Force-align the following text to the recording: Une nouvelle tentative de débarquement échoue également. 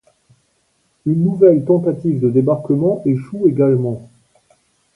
Une 1.05 1.21
nouvelle 1.23 1.63
tentative 1.63 2.19
de 2.21 2.31
débarquement 2.31 3.03
échoue 3.05 3.47
également. 3.47 4.09